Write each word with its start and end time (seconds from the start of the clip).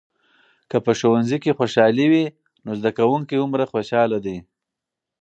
که 0.69 0.77
په 0.85 0.91
ښوونځي 0.99 1.37
کې 1.43 1.55
خوشالي 1.57 2.05
وي، 2.11 2.25
نو 2.65 2.71
زده 2.79 2.91
کوونکي 2.97 3.35
هومره 3.37 3.63
خوشحال 3.73 4.11
دي. 4.25 4.37